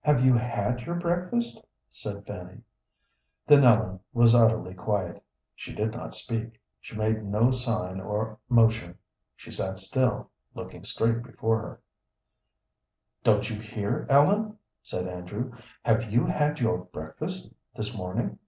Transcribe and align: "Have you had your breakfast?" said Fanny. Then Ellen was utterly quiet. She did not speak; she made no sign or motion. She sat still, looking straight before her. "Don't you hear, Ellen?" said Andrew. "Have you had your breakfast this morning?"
"Have 0.00 0.24
you 0.24 0.32
had 0.32 0.80
your 0.80 0.94
breakfast?" 0.94 1.62
said 1.90 2.24
Fanny. 2.26 2.62
Then 3.46 3.64
Ellen 3.64 4.00
was 4.14 4.34
utterly 4.34 4.72
quiet. 4.72 5.22
She 5.54 5.74
did 5.74 5.92
not 5.92 6.14
speak; 6.14 6.58
she 6.80 6.96
made 6.96 7.22
no 7.26 7.50
sign 7.50 8.00
or 8.00 8.38
motion. 8.48 8.96
She 9.36 9.50
sat 9.50 9.78
still, 9.78 10.30
looking 10.54 10.84
straight 10.84 11.22
before 11.22 11.58
her. 11.60 11.80
"Don't 13.22 13.50
you 13.50 13.60
hear, 13.60 14.06
Ellen?" 14.08 14.56
said 14.80 15.06
Andrew. 15.06 15.52
"Have 15.84 16.10
you 16.10 16.24
had 16.24 16.60
your 16.60 16.78
breakfast 16.78 17.52
this 17.76 17.94
morning?" 17.94 18.38